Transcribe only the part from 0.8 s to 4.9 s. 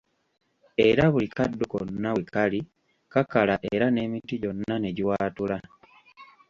Era buli kaddo konna wekali kakala era n'emiti gyonna